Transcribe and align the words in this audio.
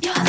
You're 0.00 0.27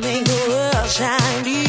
make 0.00 0.24
the 0.24 0.46
world 0.48 0.88
shine. 0.88 1.65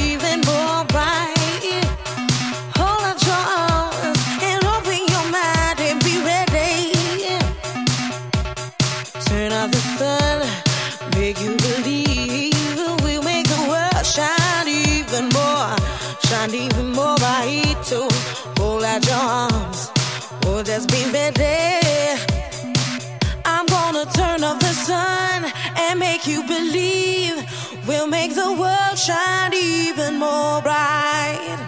the 28.48 28.62
world 28.62 28.98
shine 28.98 29.54
even 29.54 30.20
more 30.20 30.62
bright. 30.62 31.60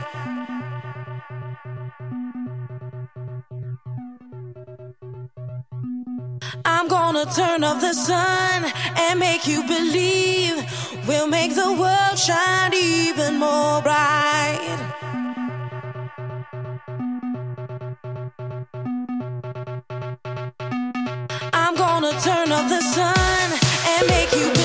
I'm 6.65 6.87
gonna 6.87 7.25
turn 7.39 7.63
off 7.63 7.81
the 7.81 7.93
sun 7.93 8.59
and 9.03 9.19
make 9.19 9.45
you 9.47 9.59
believe 9.75 10.55
we'll 11.07 11.27
make 11.27 11.53
the 11.55 11.71
world 11.81 12.17
shine 12.27 12.73
even 12.73 13.31
more 13.45 13.81
bright. 13.81 14.79
I'm 21.61 21.75
gonna 21.83 22.13
turn 22.27 22.47
off 22.57 22.67
the 22.75 22.81
sun 22.95 23.47
and 23.91 24.07
make 24.07 24.31
you 24.41 24.58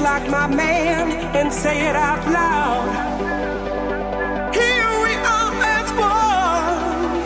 Like 0.00 0.30
my 0.30 0.46
man 0.46 1.10
and 1.36 1.52
say 1.52 1.86
it 1.86 1.94
out 1.94 2.26
loud. 2.26 2.88
Here 4.54 4.90
we 5.04 5.12
are 5.36 5.52
as 5.78 5.92
one. 5.92 7.20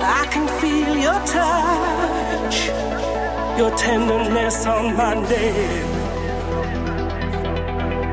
I 0.00 0.24
can 0.30 0.46
feel 0.60 0.96
your 0.96 1.20
touch, 1.26 2.68
your 3.58 3.72
tenderness 3.76 4.66
on 4.66 4.96
my 4.96 5.14
neck. 5.14 5.86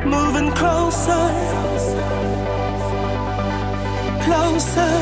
Moving 0.05 0.51
closer, 0.51 1.29
closer, 4.25 4.93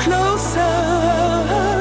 closer. 0.00 1.71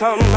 Your 0.00 0.29